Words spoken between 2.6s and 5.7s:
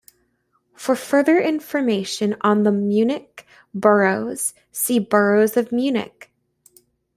the Munich boroughs, see:" Boroughs